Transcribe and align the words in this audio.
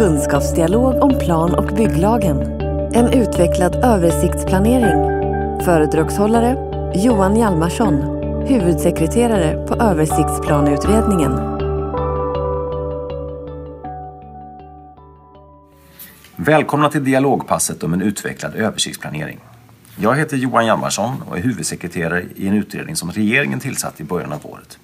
kunskapsdialog 0.00 1.02
om 1.02 1.18
plan 1.18 1.54
och 1.54 1.76
bygglagen. 1.76 2.40
En 2.92 3.12
utvecklad 3.12 3.74
översiktsplanering. 3.74 5.20
Föredragshållare 5.64 6.56
Johan 6.94 7.36
Hjalmarsson, 7.36 7.94
huvudsekreterare 8.46 9.66
på 9.66 9.74
Översiktsplaneutredningen. 9.74 11.32
Välkomna 16.36 16.88
till 16.88 17.04
dialogpasset 17.04 17.82
om 17.82 17.92
en 17.92 18.02
utvecklad 18.02 18.54
översiktsplanering. 18.54 19.38
Jag 19.96 20.16
heter 20.16 20.36
Johan 20.36 20.66
Hjalmarsson 20.66 21.22
och 21.22 21.38
är 21.38 21.42
huvudsekreterare 21.42 22.24
i 22.36 22.48
en 22.48 22.54
utredning 22.54 22.96
som 22.96 23.10
regeringen 23.10 23.60
tillsatte 23.60 24.02
i 24.02 24.06
början 24.06 24.32
av 24.32 24.46
året. 24.46 24.78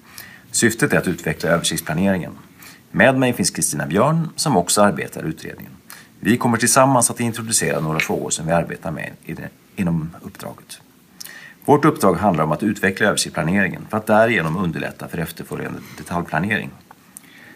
Syftet 0.51 0.93
är 0.93 0.97
att 0.97 1.07
utveckla 1.07 1.49
översiktsplaneringen. 1.49 2.31
Med 2.91 3.17
mig 3.17 3.33
finns 3.33 3.51
Kristina 3.51 3.85
Björn 3.85 4.29
som 4.35 4.57
också 4.57 4.81
arbetar 4.81 5.25
i 5.25 5.27
utredningen. 5.27 5.71
Vi 6.19 6.37
kommer 6.37 6.57
tillsammans 6.57 7.11
att 7.11 7.19
introducera 7.19 7.79
några 7.79 7.99
frågor 7.99 8.29
som 8.29 8.45
vi 8.45 8.51
arbetar 8.51 8.91
med 8.91 9.11
inom 9.75 10.15
uppdraget. 10.21 10.81
Vårt 11.65 11.85
uppdrag 11.85 12.13
handlar 12.15 12.43
om 12.43 12.51
att 12.51 12.63
utveckla 12.63 13.07
översiktsplaneringen 13.07 13.87
för 13.89 13.97
att 13.97 14.05
därigenom 14.05 14.57
underlätta 14.57 15.07
för 15.07 15.17
efterföljande 15.17 15.79
detaljplanering. 15.97 16.69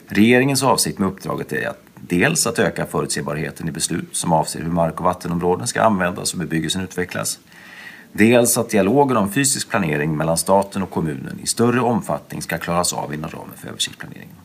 Regeringens 0.07 0.63
avsikt 0.63 0.99
med 0.99 1.09
uppdraget 1.09 1.53
är 1.53 1.69
att 1.69 1.83
dels 1.95 2.47
att 2.47 2.59
öka 2.59 2.85
förutsebarheten 2.85 3.67
i 3.67 3.71
beslut 3.71 4.15
som 4.15 4.33
avser 4.33 4.61
hur 4.61 4.71
mark 4.71 4.99
och 4.99 5.05
vattenområden 5.05 5.67
ska 5.67 5.81
användas 5.81 6.33
och 6.33 6.39
bebyggelsen 6.39 6.81
utvecklas. 6.81 7.39
Dels 8.11 8.57
att 8.57 8.69
dialogen 8.69 9.17
om 9.17 9.31
fysisk 9.31 9.69
planering 9.69 10.17
mellan 10.17 10.37
staten 10.37 10.83
och 10.83 10.89
kommunen 10.89 11.39
i 11.43 11.47
större 11.47 11.81
omfattning 11.81 12.41
ska 12.41 12.57
klaras 12.57 12.93
av 12.93 13.13
inom 13.13 13.29
ramen 13.29 13.55
för 13.57 13.67
översiktsplaneringen. 13.67 14.35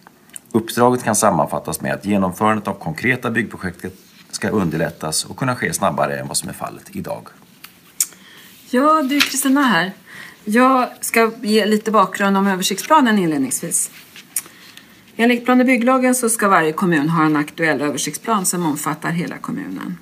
Uppdraget 0.56 1.04
kan 1.04 1.16
sammanfattas 1.16 1.80
med 1.80 1.94
att 1.94 2.04
genomförandet 2.04 2.68
av 2.68 2.74
konkreta 2.74 3.30
byggprojekt 3.30 3.84
ska 4.30 4.48
underlättas 4.48 5.24
och 5.24 5.36
kunna 5.36 5.56
ske 5.56 5.72
snabbare 5.72 6.18
än 6.18 6.28
vad 6.28 6.36
som 6.36 6.48
är 6.48 6.52
fallet 6.52 6.96
idag. 6.96 7.28
Ja, 8.70 9.02
du 9.02 9.20
Kristina 9.20 9.62
här. 9.62 9.92
Jag 10.44 10.88
ska 11.00 11.32
ge 11.42 11.66
lite 11.66 11.90
bakgrund 11.90 12.36
om 12.36 12.46
översiktsplanen 12.46 13.18
inledningsvis. 13.18 13.90
Enligt 15.16 15.44
plan 15.44 15.60
och 15.60 15.66
bygglagen 15.66 16.14
så 16.14 16.28
ska 16.28 16.48
varje 16.48 16.72
kommun 16.72 17.08
ha 17.08 17.24
en 17.24 17.36
aktuell 17.36 17.80
översiktsplan 17.80 18.46
som 18.46 18.66
omfattar 18.66 19.10
hela 19.10 19.38
kommunen. 19.38 19.98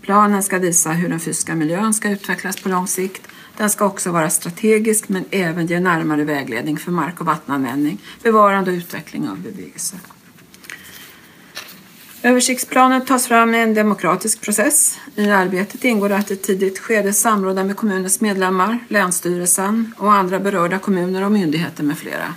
Planen 0.00 0.42
ska 0.42 0.58
visa 0.58 0.90
hur 0.90 1.08
den 1.08 1.20
fysiska 1.20 1.54
miljön 1.54 1.94
ska 1.94 2.10
utvecklas 2.10 2.62
på 2.62 2.68
lång 2.68 2.86
sikt. 2.86 3.28
Den 3.56 3.70
ska 3.70 3.84
också 3.84 4.10
vara 4.10 4.30
strategisk 4.30 5.08
men 5.08 5.24
även 5.30 5.66
ge 5.66 5.80
närmare 5.80 6.24
vägledning 6.24 6.78
för 6.78 6.90
mark 6.90 7.20
och 7.20 7.26
vattenanvändning, 7.26 7.98
bevarande 8.22 8.70
och 8.70 8.76
utveckling 8.76 9.28
av 9.28 9.38
bebyggelse. 9.40 9.96
Översiktsplanen 12.24 13.04
tas 13.04 13.26
fram 13.26 13.54
i 13.54 13.58
en 13.58 13.74
demokratisk 13.74 14.40
process. 14.40 14.98
I 15.14 15.30
arbetet 15.30 15.84
ingår 15.84 16.12
att 16.12 16.30
i 16.30 16.34
ett 16.34 16.42
tidigt 16.42 16.78
skede 16.78 17.12
samråda 17.12 17.64
med 17.64 17.76
kommunens 17.76 18.20
medlemmar, 18.20 18.78
Länsstyrelsen 18.88 19.94
och 19.98 20.12
andra 20.12 20.40
berörda 20.40 20.78
kommuner 20.78 21.24
och 21.24 21.32
myndigheter 21.32 21.84
med 21.84 21.98
flera. 21.98 22.34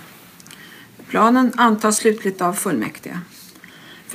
Planen 1.08 1.52
antas 1.56 1.96
slutligt 1.96 2.40
av 2.40 2.52
fullmäktige. 2.52 3.20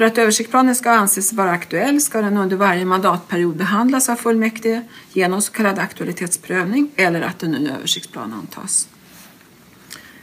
För 0.01 0.05
att 0.05 0.17
översiktsplanen 0.17 0.75
ska 0.75 0.91
anses 0.91 1.33
vara 1.33 1.51
aktuell 1.51 2.01
ska 2.01 2.21
den 2.21 2.37
under 2.37 2.57
varje 2.57 2.85
mandatperiod 2.85 3.57
behandlas 3.57 4.09
av 4.09 4.15
fullmäktige 4.15 4.81
genom 5.13 5.41
så 5.41 5.51
kallad 5.51 5.79
aktualitetsprövning 5.79 6.91
eller 6.95 7.21
att 7.21 7.43
en 7.43 7.51
ny 7.51 7.69
översiktsplan 7.69 8.33
antas. 8.33 8.89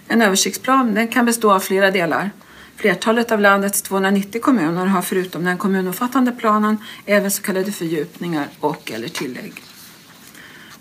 En 0.08 0.22
översiktsplan 0.22 0.94
den 0.94 1.08
kan 1.08 1.26
bestå 1.26 1.52
av 1.52 1.60
flera 1.60 1.90
delar. 1.90 2.30
Flertalet 2.76 3.32
av 3.32 3.40
landets 3.40 3.82
290 3.82 4.40
kommuner 4.40 4.86
har 4.86 5.02
förutom 5.02 5.44
den 5.44 5.58
kommunomfattande 5.58 6.32
planen 6.32 6.78
även 7.06 7.30
så 7.30 7.42
kallade 7.42 7.72
fördjupningar 7.72 8.48
och 8.60 8.92
eller 8.92 9.08
tillägg. 9.08 9.62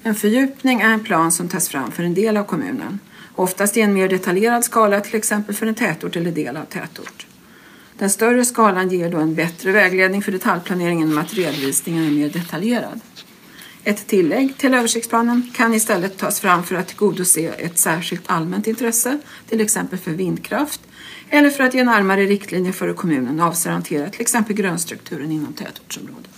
En 0.04 0.16
fördjupning 0.16 0.82
är 0.82 0.90
en 0.90 1.04
plan 1.04 1.32
som 1.32 1.50
tas 1.50 1.70
fram 1.70 1.92
för 1.92 2.04
en 2.04 2.14
del 2.14 2.38
av 2.38 2.44
kommunen, 2.44 3.00
oftast 3.36 3.78
i 3.78 3.82
en 3.82 3.94
mer 3.94 4.10
detaljerad 4.10 4.64
skala, 4.64 5.02
till 5.02 5.16
exempel 5.16 5.56
för 5.56 5.66
en 5.66 5.76
tätort 5.76 6.16
eller 6.16 6.32
del 6.32 6.58
av 6.58 6.66
tätort. 6.66 7.27
Den 7.98 8.10
större 8.10 8.46
skalan 8.46 8.90
ger 8.90 9.10
då 9.10 9.18
en 9.18 9.36
bättre 9.36 9.72
vägledning 9.72 10.22
för 10.22 10.32
detaljplaneringen 10.32 11.08
genom 11.08 11.24
att 11.24 11.34
redovisningen 11.34 12.06
är 12.06 12.12
mer 12.12 12.30
detaljerad. 12.30 13.00
Ett 13.84 14.08
tillägg 14.08 14.58
till 14.58 14.74
översiktsplanen 14.74 15.52
kan 15.54 15.74
istället 15.74 16.18
tas 16.18 16.40
fram 16.40 16.64
för 16.64 16.76
att 16.76 16.88
tillgodose 16.88 17.48
ett 17.48 17.78
särskilt 17.78 18.24
allmänt 18.26 18.68
intresse, 18.68 19.20
till 19.50 19.62
exempel 19.62 20.00
för 20.00 20.12
vindkraft, 20.12 20.82
eller 21.30 21.50
för 21.50 21.64
att 21.64 21.74
ge 21.74 21.84
närmare 21.84 22.26
riktlinjer 22.26 22.72
för 22.72 22.88
hur 22.88 22.94
kommunen 22.94 23.40
avser 23.40 23.70
att 23.70 23.74
hantera 23.74 24.10
till 24.10 24.22
exempel 24.22 24.56
grönstrukturen 24.56 25.32
inom 25.32 25.54
tätortsområden. 25.54 26.32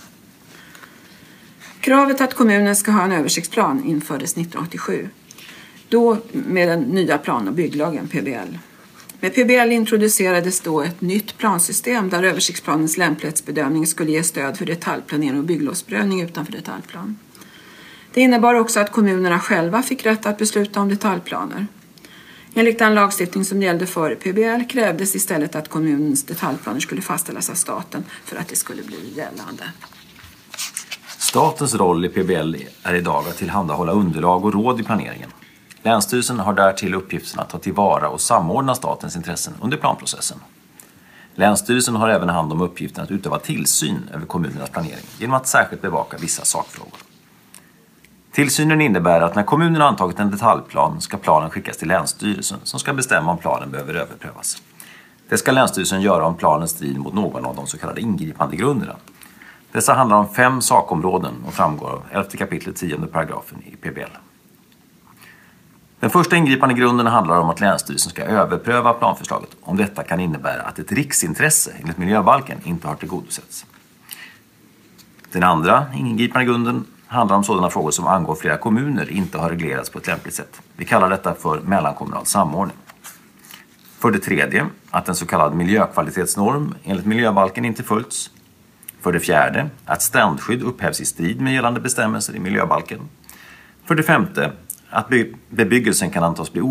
Kravet 1.80 2.20
att 2.20 2.34
kommunen 2.34 2.76
ska 2.76 2.90
ha 2.90 3.04
en 3.04 3.12
översiktsplan 3.12 3.84
infördes 3.84 4.32
1987, 4.32 5.08
då 5.88 6.18
med 6.32 6.68
den 6.68 6.80
nya 6.80 7.18
plan 7.18 7.48
och 7.48 7.54
bygglagen, 7.54 8.08
PBL. 8.08 8.56
Med 9.22 9.34
PBL 9.34 9.72
introducerades 9.72 10.60
då 10.60 10.82
ett 10.82 11.00
nytt 11.00 11.38
plansystem 11.38 12.10
där 12.10 12.22
översiktsplanens 12.22 12.96
lämplighetsbedömning 12.96 13.86
skulle 13.86 14.10
ge 14.10 14.22
stöd 14.22 14.56
för 14.56 14.66
detaljplanering 14.66 15.38
och 15.38 15.44
bygglovsprövning 15.44 16.22
utanför 16.22 16.52
detaljplan. 16.52 17.18
Det 18.14 18.20
innebar 18.20 18.54
också 18.54 18.80
att 18.80 18.92
kommunerna 18.92 19.38
själva 19.38 19.82
fick 19.82 20.06
rätt 20.06 20.26
att 20.26 20.38
besluta 20.38 20.80
om 20.80 20.88
detaljplaner. 20.88 21.66
Enligt 22.54 22.78
den 22.78 22.94
lagstiftning 22.94 23.44
som 23.44 23.62
gällde 23.62 23.86
före 23.86 24.16
PBL 24.16 24.68
krävdes 24.68 25.14
istället 25.16 25.56
att 25.56 25.68
kommunens 25.68 26.24
detaljplaner 26.24 26.80
skulle 26.80 27.02
fastställas 27.02 27.50
av 27.50 27.54
staten 27.54 28.04
för 28.24 28.36
att 28.36 28.48
det 28.48 28.56
skulle 28.56 28.82
bli 28.82 29.12
gällande. 29.16 29.64
Statens 31.18 31.74
roll 31.74 32.04
i 32.04 32.08
PBL 32.08 32.56
är 32.82 32.94
idag 32.94 33.24
att 33.28 33.36
tillhandahålla 33.36 33.92
underlag 33.92 34.44
och 34.44 34.52
råd 34.52 34.80
i 34.80 34.82
planeringen. 34.82 35.30
Länsstyrelsen 35.82 36.40
har 36.40 36.52
därtill 36.52 36.94
uppgiften 36.94 37.40
att 37.40 37.48
ta 37.48 37.58
tillvara 37.58 38.08
och 38.08 38.20
samordna 38.20 38.74
statens 38.74 39.16
intressen 39.16 39.54
under 39.60 39.76
planprocessen. 39.76 40.38
Länsstyrelsen 41.34 41.96
har 41.96 42.08
även 42.08 42.28
hand 42.28 42.52
om 42.52 42.60
uppgiften 42.60 43.04
att 43.04 43.10
utöva 43.10 43.38
tillsyn 43.38 44.10
över 44.14 44.26
kommunernas 44.26 44.70
planering 44.70 45.04
genom 45.18 45.36
att 45.36 45.46
särskilt 45.46 45.82
bevaka 45.82 46.16
vissa 46.20 46.44
sakfrågor. 46.44 46.98
Tillsynen 48.32 48.80
innebär 48.80 49.20
att 49.20 49.34
när 49.34 49.42
kommunen 49.42 49.80
har 49.80 49.88
antagit 49.88 50.18
en 50.18 50.30
detaljplan 50.30 51.00
ska 51.00 51.16
planen 51.16 51.50
skickas 51.50 51.76
till 51.76 51.88
Länsstyrelsen 51.88 52.58
som 52.62 52.80
ska 52.80 52.92
bestämma 52.92 53.32
om 53.32 53.38
planen 53.38 53.70
behöver 53.70 53.94
överprövas. 53.94 54.62
Det 55.28 55.38
ska 55.38 55.52
Länsstyrelsen 55.52 56.02
göra 56.02 56.26
om 56.26 56.36
planen 56.36 56.68
strider 56.68 57.00
mot 57.00 57.14
någon 57.14 57.44
av 57.44 57.56
de 57.56 57.66
så 57.66 57.78
kallade 57.78 58.00
ingripandegrunderna. 58.00 58.96
Dessa 59.72 59.94
handlar 59.94 60.16
om 60.16 60.28
fem 60.28 60.60
sakområden 60.60 61.34
och 61.46 61.54
framgår 61.54 61.88
av 61.88 62.02
11 62.10 62.28
kapitlet 62.38 62.76
10 62.76 62.98
paragrafen 62.98 63.62
i 63.62 63.76
PBL. 63.76 64.29
Den 66.00 66.10
första 66.10 66.36
ingripande 66.36 66.74
grunden 66.74 67.06
handlar 67.06 67.40
om 67.40 67.50
att 67.50 67.60
Länsstyrelsen 67.60 68.10
ska 68.10 68.22
överpröva 68.22 68.92
planförslaget 68.92 69.50
om 69.60 69.76
detta 69.76 70.02
kan 70.02 70.20
innebära 70.20 70.62
att 70.62 70.78
ett 70.78 70.92
riksintresse 70.92 71.72
enligt 71.80 71.98
miljöbalken 71.98 72.58
inte 72.64 72.88
har 72.88 72.94
tillgodosetts. 72.94 73.66
Den 75.32 75.42
andra 75.42 75.86
ingripande 75.94 76.44
grunden 76.44 76.84
handlar 77.06 77.36
om 77.36 77.44
sådana 77.44 77.70
frågor 77.70 77.90
som 77.90 78.06
angår 78.06 78.34
flera 78.34 78.56
kommuner 78.56 79.10
inte 79.10 79.38
har 79.38 79.50
reglerats 79.50 79.90
på 79.90 79.98
ett 79.98 80.06
lämpligt 80.06 80.34
sätt. 80.34 80.60
Vi 80.76 80.84
kallar 80.84 81.10
detta 81.10 81.34
för 81.34 81.60
mellankommunal 81.60 82.26
samordning. 82.26 82.76
För 83.98 84.10
det 84.10 84.18
tredje, 84.18 84.66
att 84.90 85.08
en 85.08 85.14
så 85.14 85.26
kallad 85.26 85.54
miljökvalitetsnorm 85.54 86.74
enligt 86.84 87.06
miljöbalken 87.06 87.64
inte 87.64 87.82
följts. 87.82 88.30
För 89.00 89.12
det 89.12 89.20
fjärde, 89.20 89.70
att 89.84 90.02
strandskydd 90.02 90.62
upphävs 90.62 91.00
i 91.00 91.04
strid 91.04 91.40
med 91.40 91.54
gällande 91.54 91.80
bestämmelser 91.80 92.36
i 92.36 92.38
miljöbalken. 92.38 93.00
För 93.84 93.94
det 93.94 94.02
femte, 94.02 94.52
att 94.90 95.10
bebyggelsen 95.48 96.10
kan 96.10 96.24
antas 96.24 96.52
bli 96.52 96.62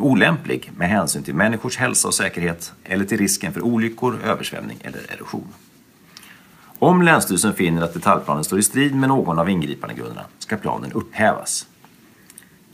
olämplig 0.00 0.72
med 0.76 0.88
hänsyn 0.88 1.22
till 1.22 1.34
människors 1.34 1.76
hälsa 1.76 2.08
och 2.08 2.14
säkerhet 2.14 2.72
eller 2.84 3.04
till 3.04 3.18
risken 3.18 3.52
för 3.52 3.62
olyckor, 3.62 4.18
översvämning 4.24 4.78
eller 4.82 5.12
erosion. 5.12 5.48
Om 6.78 7.02
Länsstyrelsen 7.02 7.54
finner 7.54 7.82
att 7.82 7.94
detaljplanen 7.94 8.44
står 8.44 8.58
i 8.58 8.62
strid 8.62 8.94
med 8.94 9.08
någon 9.08 9.38
av 9.38 9.50
ingripandegrunderna 9.50 10.24
ska 10.38 10.56
planen 10.56 10.92
upphävas. 10.92 11.66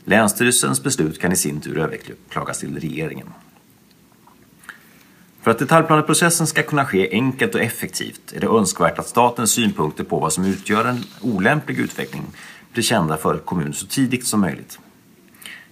Länsstyrelsens 0.03 0.83
beslut 0.83 1.21
kan 1.21 1.31
i 1.31 1.35
sin 1.35 1.61
tur 1.61 1.77
överklagas 1.77 2.59
till 2.59 2.79
regeringen. 2.79 3.27
För 5.41 5.51
att 5.51 5.59
detaljplaneprocessen 5.59 6.47
ska 6.47 6.63
kunna 6.63 6.85
ske 6.85 7.09
enkelt 7.11 7.55
och 7.55 7.61
effektivt 7.61 8.33
är 8.33 8.39
det 8.39 8.47
önskvärt 8.47 8.99
att 8.99 9.07
statens 9.07 9.51
synpunkter 9.51 10.03
på 10.03 10.19
vad 10.19 10.33
som 10.33 10.45
utgör 10.45 10.85
en 10.85 11.03
olämplig 11.21 11.79
utveckling 11.79 12.23
blir 12.73 12.83
kända 12.83 13.17
för 13.17 13.37
kommunen 13.37 13.73
så 13.73 13.85
tidigt 13.85 14.27
som 14.27 14.41
möjligt. 14.41 14.79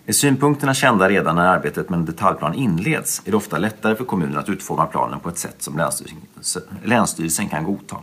Är 0.08 0.14
synpunkterna 0.14 0.74
kända 0.74 1.10
redan 1.10 1.36
när 1.36 1.46
arbetet 1.46 1.90
med 1.90 2.00
en 2.00 2.06
detaljplan 2.06 2.54
inleds 2.54 3.22
är 3.26 3.32
det 3.32 3.38
ofta 3.38 3.58
lättare 3.58 3.96
för 3.96 4.06
kommunen 4.06 4.38
att 4.38 4.50
utforma 4.50 4.86
planen 4.86 5.20
på 5.20 5.30
ett 5.30 5.38
sätt 5.38 5.56
som 5.62 5.78
länsstyrelsen, 5.78 6.62
länsstyrelsen 6.84 7.50
kan 7.50 7.64
godta. 7.64 7.98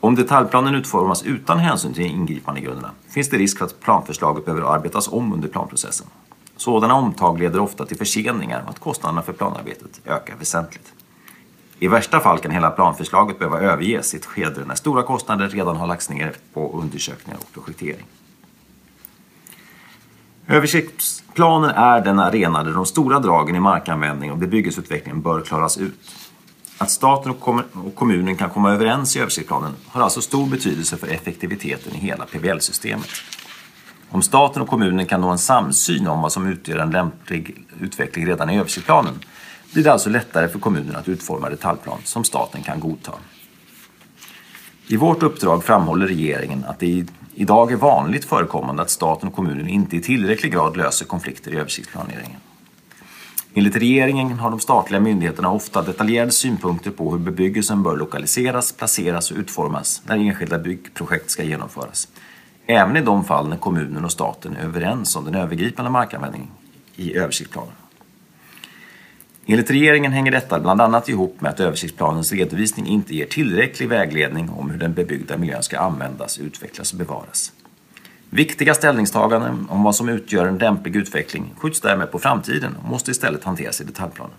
Om 0.00 0.14
detaljplanen 0.14 0.74
utformas 0.74 1.22
utan 1.22 1.58
hänsyn 1.58 1.94
till 1.94 2.04
ingripandegrunderna 2.04 2.90
finns 3.08 3.30
det 3.30 3.36
risk 3.36 3.58
för 3.58 3.64
att 3.64 3.80
planförslaget 3.80 4.44
behöver 4.44 4.74
arbetas 4.74 5.08
om 5.08 5.32
under 5.32 5.48
planprocessen. 5.48 6.06
Sådana 6.56 6.94
omtag 6.94 7.38
leder 7.38 7.60
ofta 7.60 7.86
till 7.86 7.96
förseningar 7.96 8.62
och 8.64 8.70
att 8.70 8.78
kostnaderna 8.78 9.22
för 9.22 9.32
planarbetet 9.32 10.00
ökar 10.04 10.36
väsentligt. 10.36 10.92
I 11.78 11.88
värsta 11.88 12.20
fall 12.20 12.38
kan 12.38 12.50
hela 12.50 12.70
planförslaget 12.70 13.38
behöva 13.38 13.60
överges 13.60 14.14
i 14.14 14.16
ett 14.16 14.26
skede 14.26 14.64
när 14.66 14.74
stora 14.74 15.02
kostnader 15.02 15.48
redan 15.48 15.76
har 15.76 15.86
lagts 15.86 16.10
ner 16.10 16.32
på 16.52 16.80
undersökningar 16.80 17.38
och 17.42 17.52
projektering. 17.52 18.06
Översiktsplanen 20.48 21.70
är 21.70 22.00
den 22.00 22.18
arena 22.18 22.64
där 22.64 22.72
de 22.72 22.86
stora 22.86 23.18
dragen 23.18 23.56
i 23.56 23.60
markanvändning 23.60 24.32
och 24.32 24.38
bebyggelseutvecklingen 24.38 25.22
bör 25.22 25.40
klaras 25.40 25.78
ut. 25.78 26.14
Att 26.78 26.90
staten 26.90 27.34
och 27.72 27.94
kommunen 27.94 28.36
kan 28.36 28.50
komma 28.50 28.72
överens 28.72 29.16
i 29.16 29.20
översiktsplanen 29.20 29.72
har 29.86 30.02
alltså 30.02 30.20
stor 30.20 30.46
betydelse 30.46 30.96
för 30.96 31.06
effektiviteten 31.06 31.94
i 31.94 31.98
hela 31.98 32.24
PBL-systemet. 32.24 33.08
Om 34.10 34.22
staten 34.22 34.62
och 34.62 34.68
kommunen 34.68 35.06
kan 35.06 35.20
nå 35.20 35.28
en 35.28 35.38
samsyn 35.38 36.06
om 36.06 36.22
vad 36.22 36.32
som 36.32 36.46
utgör 36.46 36.78
en 36.78 36.90
lämplig 36.90 37.66
utveckling 37.80 38.26
redan 38.26 38.50
i 38.50 38.58
översiktsplanen 38.58 39.14
blir 39.72 39.84
det 39.84 39.92
alltså 39.92 40.10
lättare 40.10 40.48
för 40.48 40.58
kommunen 40.58 40.96
att 40.96 41.08
utforma 41.08 41.50
detaljplan 41.50 41.98
som 42.04 42.24
staten 42.24 42.62
kan 42.62 42.80
godta. 42.80 43.12
I 44.86 44.96
vårt 44.96 45.22
uppdrag 45.22 45.64
framhåller 45.64 46.06
regeringen 46.06 46.64
att 46.64 46.78
det 46.78 46.86
i 46.86 47.06
idag 47.36 47.72
är 47.72 47.76
vanligt 47.76 48.24
förekommande 48.24 48.82
att 48.82 48.90
staten 48.90 49.28
och 49.28 49.34
kommunen 49.34 49.68
inte 49.68 49.96
i 49.96 50.00
tillräcklig 50.00 50.52
grad 50.52 50.76
löser 50.76 51.06
konflikter 51.06 51.50
i 51.50 51.56
översiktsplaneringen. 51.56 52.40
Enligt 53.54 53.76
regeringen 53.76 54.38
har 54.38 54.50
de 54.50 54.60
statliga 54.60 55.00
myndigheterna 55.00 55.52
ofta 55.52 55.82
detaljerade 55.82 56.32
synpunkter 56.32 56.90
på 56.90 57.10
hur 57.10 57.18
bebyggelsen 57.18 57.82
bör 57.82 57.96
lokaliseras, 57.96 58.72
placeras 58.72 59.30
och 59.30 59.36
utformas 59.36 60.02
när 60.06 60.16
enskilda 60.16 60.58
byggprojekt 60.58 61.30
ska 61.30 61.42
genomföras. 61.42 62.08
Även 62.66 62.96
i 62.96 63.00
de 63.00 63.24
fall 63.24 63.48
när 63.48 63.56
kommunen 63.56 64.04
och 64.04 64.12
staten 64.12 64.56
är 64.56 64.64
överens 64.64 65.16
om 65.16 65.24
den 65.24 65.34
övergripande 65.34 65.90
markanvändningen 65.90 66.48
i 66.96 67.16
översiktsplanen. 67.16 67.72
Enligt 69.48 69.70
regeringen 69.70 70.12
hänger 70.12 70.32
detta 70.32 70.60
bland 70.60 70.80
annat 70.80 71.08
ihop 71.08 71.40
med 71.40 71.50
att 71.50 71.60
översiktsplanens 71.60 72.32
redovisning 72.32 72.86
inte 72.86 73.14
ger 73.14 73.26
tillräcklig 73.26 73.88
vägledning 73.88 74.50
om 74.50 74.70
hur 74.70 74.78
den 74.78 74.94
bebyggda 74.94 75.36
miljön 75.36 75.62
ska 75.62 75.78
användas, 75.78 76.38
utvecklas 76.38 76.92
och 76.92 76.98
bevaras. 76.98 77.52
Viktiga 78.30 78.74
ställningstaganden 78.74 79.66
om 79.70 79.82
vad 79.82 79.96
som 79.96 80.08
utgör 80.08 80.46
en 80.46 80.58
lämplig 80.58 80.96
utveckling 80.96 81.54
skjuts 81.58 81.80
därmed 81.80 82.12
på 82.12 82.18
framtiden 82.18 82.76
och 82.82 82.90
måste 82.90 83.10
istället 83.10 83.44
hanteras 83.44 83.80
i 83.80 83.84
detaljplanen. 83.84 84.36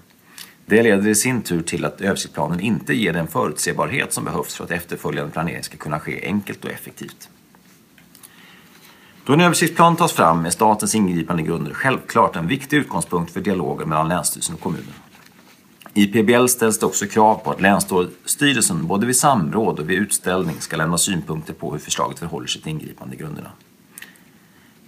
Det 0.65 0.83
leder 0.83 1.07
i 1.07 1.15
sin 1.15 1.42
tur 1.42 1.62
till 1.62 1.86
att 1.86 2.01
översiktsplanen 2.01 2.60
inte 2.60 2.94
ger 2.94 3.13
den 3.13 3.27
förutsebarhet 3.27 4.13
som 4.13 4.25
behövs 4.25 4.56
för 4.56 4.63
att 4.63 4.71
efterföljande 4.71 5.31
planering 5.31 5.63
ska 5.63 5.77
kunna 5.77 6.00
ske 6.00 6.25
enkelt 6.25 6.65
och 6.65 6.71
effektivt. 6.71 7.30
Då 9.27 9.33
en 9.33 9.41
översiktsplan 9.41 9.95
tas 9.95 10.13
fram 10.13 10.45
är 10.45 10.50
statens 10.50 10.95
ingripande 10.95 11.44
grunder 11.44 11.74
självklart 11.74 12.35
en 12.35 12.47
viktig 12.47 12.77
utgångspunkt 12.77 13.31
för 13.31 13.41
dialogen 13.41 13.89
mellan 13.89 14.07
Länsstyrelsen 14.07 14.56
och 14.56 14.62
kommunen. 14.62 14.94
I 15.94 16.07
PBL 16.07 16.47
ställs 16.47 16.79
det 16.79 16.85
också 16.85 17.06
krav 17.06 17.35
på 17.35 17.51
att 17.51 17.62
Länsstyrelsen 17.62 18.88
både 18.88 19.06
vid 19.06 19.15
samråd 19.15 19.79
och 19.79 19.89
vid 19.89 20.00
utställning 20.00 20.56
ska 20.59 20.77
lämna 20.77 20.97
synpunkter 20.97 21.53
på 21.53 21.71
hur 21.71 21.79
förslaget 21.79 22.19
förhåller 22.19 22.47
sig 22.47 22.62
till 22.62 22.71
ingripandegrunderna. 22.71 23.51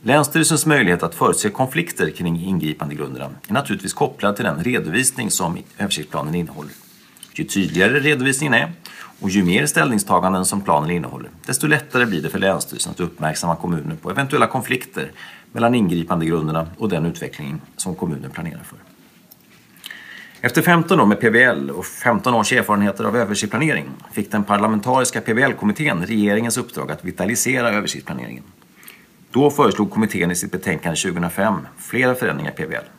Länsstyrelsens 0.02 0.66
möjlighet 0.66 1.04
att 1.04 1.16
förutse 1.16 1.50
konflikter 1.50 2.10
kring 2.10 2.44
ingripandegrunderna 2.44 3.30
är 3.48 3.54
naturligtvis 3.54 3.94
kopplad 3.94 4.36
till 4.36 4.46
den 4.46 4.64
redovisning 4.64 5.32
som 5.32 5.58
översiktsplanen 5.78 6.36
innehåller. 6.36 6.72
Ju 7.40 7.46
tydligare 7.46 8.00
redovisningen 8.00 8.54
är 8.54 8.72
och 9.20 9.30
ju 9.30 9.44
mer 9.44 9.66
ställningstaganden 9.66 10.46
som 10.46 10.62
planen 10.62 10.90
innehåller, 10.90 11.30
desto 11.46 11.68
lättare 11.68 12.06
blir 12.06 12.22
det 12.22 12.30
för 12.30 12.40
Länsstyrelsen 12.40 12.92
att 12.92 13.00
uppmärksamma 13.00 13.56
kommunen 13.56 13.98
på 13.98 14.12
eventuella 14.12 14.48
konflikter 14.48 15.12
mellan 15.52 15.76
ingripandegrunderna 15.76 16.68
och 16.78 16.90
den 16.90 17.06
utveckling 17.06 17.62
som 17.78 17.96
kommunen 17.96 18.32
planerar 18.32 18.64
för. 18.64 18.78
Efter 20.42 20.62
15 20.62 21.00
år 21.00 21.06
med 21.06 21.20
PBL 21.20 21.70
och 21.70 21.86
15 21.86 22.34
års 22.34 22.54
erfarenheter 22.54 23.04
av 23.04 23.16
översiktsplanering 23.16 23.90
fick 24.12 24.32
den 24.32 24.44
parlamentariska 24.44 25.22
PBL-kommittén 25.22 26.06
regeringens 26.06 26.58
uppdrag 26.58 26.92
att 26.92 27.06
vitalisera 27.06 27.70
översiktsplaneringen. 27.70 28.44
Då 29.32 29.52
föreslog 29.52 29.92
kommittén 29.92 30.32
i 30.32 30.36
sitt 30.36 30.52
betänkande 30.52 30.98
2005 30.98 31.68
flera 31.78 32.16
förändringar 32.16 32.52
i 32.52 32.64
PBL. 32.64 32.99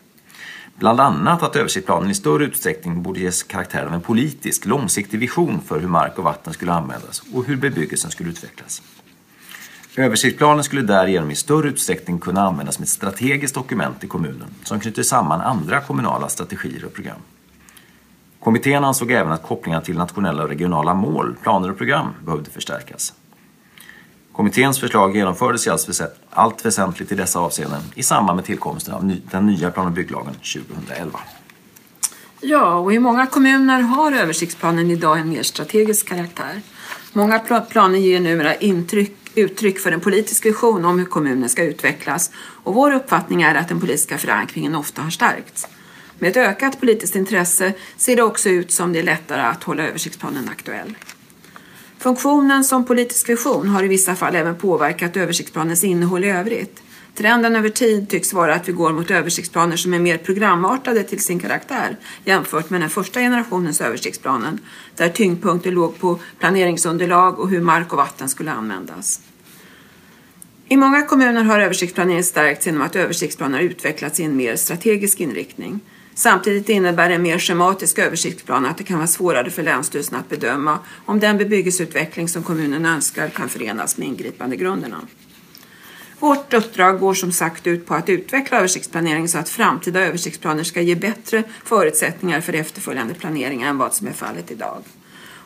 Bland 0.81 1.01
annat 1.01 1.43
att 1.43 1.57
översiktsplanen 1.57 2.11
i 2.11 2.15
större 2.15 2.45
utsträckning 2.45 3.03
borde 3.03 3.21
ges 3.21 3.43
karaktär 3.43 3.87
av 3.87 3.95
en 3.95 4.01
politisk, 4.01 4.67
långsiktig 4.67 5.19
vision 5.21 5.61
för 5.67 5.81
hur 5.81 5.89
mark 5.89 6.19
och 6.19 6.25
vatten 6.25 6.53
skulle 6.53 6.73
användas 6.73 7.23
och 7.35 7.45
hur 7.45 7.57
bebyggelsen 7.57 8.11
skulle 8.11 8.31
utvecklas. 8.31 8.83
Översiktsplanen 9.97 10.65
skulle 10.65 10.83
därigenom 10.83 11.31
i 11.31 11.35
större 11.35 11.69
utsträckning 11.69 12.19
kunna 12.19 12.43
användas 12.43 12.75
som 12.75 12.83
ett 12.83 12.89
strategiskt 12.89 13.55
dokument 13.55 14.05
i 14.05 14.07
kommunen 14.07 14.49
som 14.65 14.81
knyter 14.81 15.03
samman 15.03 15.41
andra 15.41 15.81
kommunala 15.81 16.29
strategier 16.29 16.85
och 16.85 16.95
program. 16.95 17.21
Kommittén 18.41 18.85
ansåg 18.85 19.11
även 19.11 19.33
att 19.33 19.43
kopplingarna 19.43 19.83
till 19.83 19.97
nationella 19.99 20.43
och 20.43 20.49
regionala 20.49 20.95
mål, 20.95 21.37
planer 21.43 21.71
och 21.71 21.79
program 21.79 22.07
behövde 22.25 22.51
förstärkas. 22.51 23.15
Kommitténs 24.41 24.81
förslag 24.81 25.17
genomfördes 25.17 25.67
i 25.67 25.71
allt 26.31 26.67
väsentligt 26.67 27.13
i 27.13 27.15
dessa 27.15 27.41
avseenden 27.41 27.81
i 27.95 28.03
samband 28.03 28.37
med 28.37 28.45
tillkomsten 28.45 28.95
av 28.95 29.17
den 29.31 29.47
nya 29.47 29.71
plan 29.71 29.87
och 29.87 29.93
bygglagen 29.93 30.35
2011. 30.35 31.21
Ja, 32.41 32.75
och 32.75 32.93
i 32.93 32.99
många 32.99 33.27
kommuner 33.27 33.81
har 33.81 34.13
översiktsplanen 34.13 34.91
idag 34.91 35.19
en 35.19 35.29
mer 35.29 35.43
strategisk 35.43 36.09
karaktär. 36.09 36.61
Många 37.13 37.39
planer 37.71 37.99
ger 37.99 38.21
numera 38.21 38.55
intryck, 38.55 39.17
uttryck 39.35 39.79
för 39.79 39.93
en 39.93 40.01
politisk 40.01 40.47
vision 40.47 40.85
om 40.85 40.99
hur 40.99 41.07
kommunen 41.07 41.49
ska 41.49 41.65
utvecklas 41.65 42.31
och 42.37 42.75
vår 42.75 42.95
uppfattning 42.95 43.43
är 43.43 43.55
att 43.55 43.69
den 43.69 43.81
politiska 43.81 44.19
förankringen 44.19 44.75
ofta 44.75 45.03
har 45.03 45.11
stärkts. 45.11 45.69
Med 46.19 46.31
ett 46.31 46.37
ökat 46.37 46.81
politiskt 46.81 47.17
intresse 47.17 47.73
ser 47.97 48.17
det 48.17 48.23
också 48.23 48.49
ut 48.49 48.73
som 48.73 48.93
det 48.93 48.99
är 48.99 49.03
lättare 49.03 49.41
att 49.41 49.65
hålla 49.65 49.83
översiktsplanen 49.83 50.49
aktuell. 50.49 50.95
Funktionen 52.01 52.65
som 52.65 52.85
politisk 52.85 53.29
vision 53.29 53.69
har 53.69 53.85
i 53.85 53.89
vissa 53.89 54.15
fall 54.15 54.35
även 54.35 54.57
påverkat 54.57 55.17
översiktsplanens 55.17 55.85
innehåll 55.85 56.25
i 56.25 56.31
övrigt. 56.31 56.83
Trenden 57.15 57.57
över 57.57 57.69
tid 57.69 58.09
tycks 58.09 58.33
vara 58.33 58.55
att 58.55 58.69
vi 58.69 58.73
går 58.73 58.93
mot 58.93 59.11
översiktsplaner 59.11 59.77
som 59.77 59.95
är 59.95 59.99
mer 59.99 60.19
programartade 60.19 61.03
till 61.03 61.21
sin 61.23 61.41
karaktär 61.41 61.97
jämfört 62.25 62.71
med 62.71 62.81
den 62.81 62.91
första 62.91 63.21
generationens 63.21 63.81
översiktsplanen 63.81 64.61
där 64.97 65.09
tyngdpunkten 65.09 65.75
låg 65.75 65.99
på 65.99 66.19
planeringsunderlag 66.39 67.39
och 67.39 67.49
hur 67.49 67.61
mark 67.61 67.93
och 67.93 67.99
vatten 67.99 68.29
skulle 68.29 68.53
användas. 68.53 69.21
I 70.69 70.77
många 70.77 71.03
kommuner 71.03 71.45
har 71.45 71.61
översiktsplaneringen 71.61 72.25
stärkts 72.25 72.67
genom 72.67 72.83
att 72.83 72.97
översiktsplaner 72.97 73.61
utvecklats 73.61 74.21
i 74.21 74.25
en 74.25 74.37
mer 74.37 74.57
strategisk 74.57 75.21
inriktning. 75.21 75.81
Samtidigt 76.21 76.69
innebär 76.69 77.11
en 77.11 77.23
mer 77.23 77.39
schematisk 77.39 77.99
översiktsplan 77.99 78.67
att 78.67 78.79
det 78.79 78.85
kan 78.85 78.97
vara 78.97 79.07
svårare 79.07 79.51
för 79.51 79.63
Länsstyrelsen 79.63 80.19
att 80.19 80.29
bedöma 80.29 80.79
om 81.07 81.21
den 81.21 81.39
bebyggelseutveckling 81.39 82.29
som 82.29 82.43
kommunen 82.43 82.87
önskar 82.87 83.29
kan 83.29 83.49
förenas 83.49 83.99
med 83.99 84.09
ingripandegrunderna. 84.09 85.01
Vårt 86.19 86.55
uppdrag 86.55 87.01
går 87.01 87.15
som 87.15 87.33
sagt 87.33 87.67
ut 87.67 87.87
på 87.87 87.95
att 87.95 88.09
utveckla 88.09 88.59
översiktsplanering 88.59 89.29
så 89.29 89.39
att 89.39 89.49
framtida 89.49 90.01
översiktsplaner 90.01 90.65
ska 90.65 90.81
ge 90.81 90.95
bättre 90.95 91.43
förutsättningar 91.65 92.41
för 92.41 92.53
efterföljande 92.53 93.15
planering 93.15 93.63
än 93.63 93.79
vad 93.79 93.95
som 93.95 94.07
är 94.07 94.13
fallet 94.13 94.51
idag. 94.51 94.83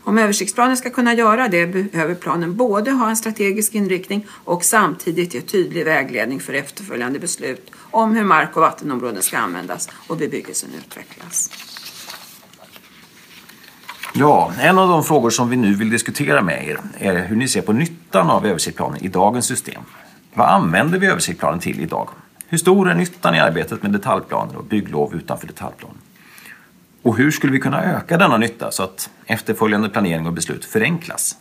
Om 0.06 0.18
översiktsplanen 0.18 0.76
ska 0.76 0.90
kunna 0.90 1.14
göra 1.14 1.48
det 1.48 1.66
behöver 1.66 2.14
planen 2.14 2.56
både 2.56 2.90
ha 2.90 3.08
en 3.08 3.16
strategisk 3.16 3.74
inriktning 3.74 4.26
och 4.30 4.64
samtidigt 4.64 5.34
ge 5.34 5.40
tydlig 5.40 5.84
vägledning 5.84 6.40
för 6.40 6.52
efterföljande 6.52 7.18
beslut 7.18 7.70
om 7.90 8.16
hur 8.16 8.24
mark 8.24 8.56
och 8.56 8.62
vattenområden 8.62 9.22
ska 9.22 9.38
användas 9.38 9.88
och 10.06 10.16
bebyggelsen 10.16 10.70
utvecklas. 10.78 11.50
Ja, 14.14 14.52
en 14.60 14.78
av 14.78 14.88
de 14.88 15.04
frågor 15.04 15.30
som 15.30 15.50
vi 15.50 15.56
nu 15.56 15.74
vill 15.74 15.90
diskutera 15.90 16.42
med 16.42 16.68
er 16.68 16.80
är 16.98 17.24
hur 17.24 17.36
ni 17.36 17.48
ser 17.48 17.62
på 17.62 17.72
nyttan 17.72 18.30
av 18.30 18.46
översiktsplanen 18.46 19.04
i 19.04 19.08
dagens 19.08 19.46
system. 19.46 19.82
Vad 20.34 20.48
använder 20.48 20.98
vi 20.98 21.06
översiktsplanen 21.06 21.60
till 21.60 21.80
idag? 21.80 22.08
Hur 22.48 22.58
stor 22.58 22.90
är 22.90 22.94
nyttan 22.94 23.34
i 23.34 23.40
arbetet 23.40 23.82
med 23.82 23.92
detaljplaner 23.92 24.56
och 24.56 24.64
bygglov 24.64 25.14
utanför 25.14 25.46
detaljplanen? 25.46 25.98
Och 27.04 27.16
hur 27.16 27.30
skulle 27.30 27.52
vi 27.52 27.60
kunna 27.60 27.82
öka 27.84 28.16
denna 28.16 28.36
nytta 28.36 28.70
så 28.70 28.82
att 28.82 29.10
efterföljande 29.26 29.88
planering 29.88 30.26
och 30.26 30.32
beslut 30.32 30.64
förenklas? 30.64 31.36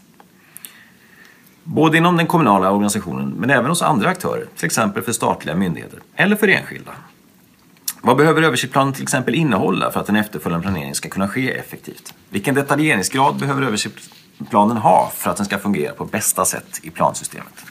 Både 1.64 1.98
inom 1.98 2.18
den 2.18 2.28
kommunala 2.28 2.72
organisationen 2.72 3.30
men 3.30 3.50
även 3.50 3.70
hos 3.70 3.82
andra 3.82 4.10
aktörer, 4.10 4.46
till 4.56 4.66
exempel 4.66 5.04
för 5.04 5.12
statliga 5.12 5.56
myndigheter 5.56 6.00
eller 6.16 6.36
för 6.36 6.48
enskilda. 6.48 6.92
Vad 8.02 8.18
behöver 8.18 8.42
översiktsplanen 8.42 8.94
till 8.94 9.04
exempel 9.04 9.36
innehålla 9.36 9.92
för 9.92 10.00
att 10.00 10.10
en 10.10 10.16
efterföljande 10.16 10.64
planering 10.64 10.96
ska 10.96 11.10
kunna 11.10 11.28
ske 11.28 11.52
effektivt? 11.52 12.14
Vilken 12.30 12.56
detaljeringsgrad 12.56 13.36
behöver 13.36 13.62
översiktsplanen 13.62 14.78
ha 14.78 15.12
för 15.16 15.30
att 15.30 15.38
den 15.38 15.46
ska 15.46 15.60
fungera 15.60 15.94
på 15.94 16.06
bästa 16.06 16.46
sätt 16.46 16.80
i 16.82 16.90
plansystemet? 16.90 17.66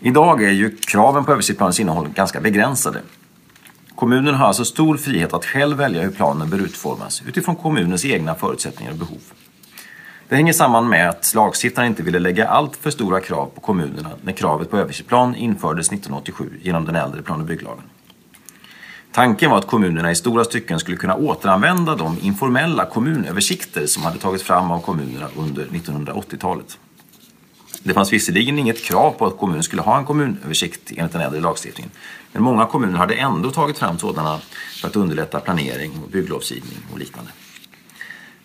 Idag 0.00 0.42
är 0.42 0.52
ju 0.52 0.76
kraven 0.76 1.24
på 1.24 1.32
översiktsplanens 1.32 1.80
innehåll 1.80 2.08
ganska 2.08 2.40
begränsade 2.40 3.00
Kommunen 3.96 4.34
har 4.34 4.46
alltså 4.46 4.64
stor 4.64 4.96
frihet 4.96 5.32
att 5.32 5.44
själv 5.44 5.76
välja 5.76 6.02
hur 6.02 6.10
planen 6.10 6.50
bör 6.50 6.58
utformas 6.58 7.22
utifrån 7.26 7.56
kommunens 7.56 8.04
egna 8.04 8.34
förutsättningar 8.34 8.92
och 8.92 8.98
behov. 8.98 9.20
Det 10.28 10.36
hänger 10.36 10.52
samman 10.52 10.88
med 10.88 11.08
att 11.08 11.32
lagstiftaren 11.34 11.88
inte 11.88 12.02
ville 12.02 12.18
lägga 12.18 12.48
allt 12.48 12.76
för 12.76 12.90
stora 12.90 13.20
krav 13.20 13.50
på 13.54 13.60
kommunerna 13.60 14.10
när 14.22 14.32
kravet 14.32 14.70
på 14.70 14.76
översiktsplan 14.78 15.34
infördes 15.34 15.86
1987 15.86 16.60
genom 16.62 16.84
den 16.84 16.96
äldre 16.96 17.22
plan 17.22 17.40
och 17.40 17.46
bygglagen. 17.46 17.84
Tanken 19.12 19.50
var 19.50 19.58
att 19.58 19.66
kommunerna 19.66 20.10
i 20.10 20.14
stora 20.14 20.44
stycken 20.44 20.78
skulle 20.78 20.96
kunna 20.96 21.16
återanvända 21.16 21.96
de 21.96 22.18
informella 22.20 22.86
kommunöversikter 22.86 23.86
som 23.86 24.02
hade 24.02 24.18
tagits 24.18 24.44
fram 24.44 24.70
av 24.70 24.80
kommunerna 24.80 25.28
under 25.36 25.64
1980-talet. 25.66 26.78
Det 27.86 27.94
fanns 27.94 28.12
visserligen 28.12 28.58
inget 28.58 28.82
krav 28.84 29.10
på 29.10 29.26
att 29.26 29.38
kommunen 29.38 29.62
skulle 29.62 29.82
ha 29.82 29.98
en 29.98 30.04
kommunöversikt 30.04 30.92
enligt 30.96 31.12
den 31.12 31.20
äldre 31.20 31.40
lagstiftningen. 31.40 31.90
Men 32.32 32.42
många 32.42 32.66
kommuner 32.66 32.98
hade 32.98 33.14
ändå 33.14 33.50
tagit 33.50 33.78
fram 33.78 33.98
sådana 33.98 34.40
för 34.80 34.88
att 34.88 34.96
underlätta 34.96 35.40
planering 35.40 35.92
och 36.04 36.10
bygglovsgivning 36.10 36.78
och 36.92 36.98
liknande. 36.98 37.30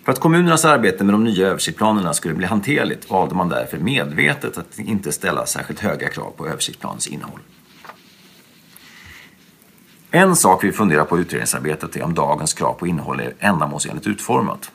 För 0.03 0.12
att 0.12 0.19
kommunernas 0.19 0.65
arbete 0.65 1.03
med 1.03 1.13
de 1.13 1.24
nya 1.24 1.48
översiktsplanerna 1.48 2.13
skulle 2.13 2.34
bli 2.34 2.46
hanterligt 2.46 3.10
valde 3.10 3.36
man 3.36 3.50
därför 3.50 3.77
medvetet 3.77 4.58
att 4.58 4.79
inte 4.79 5.12
ställa 5.12 5.46
särskilt 5.46 5.79
höga 5.79 6.10
krav 6.10 6.31
på 6.38 6.48
översiktsplanens 6.48 7.08
innehåll. 7.08 7.39
En 10.12 10.36
sak 10.36 10.63
vi 10.63 10.72
funderar 10.72 11.05
på 11.05 11.17
i 11.17 11.22
utredningsarbetet 11.22 11.96
är 11.96 12.03
om 12.03 12.13
dagens 12.13 12.53
krav 12.53 12.74
på 12.74 12.88
innehåll 12.88 13.19
är 13.19 13.34
ändamålsenligt 13.39 14.08
utformat. 14.08 14.72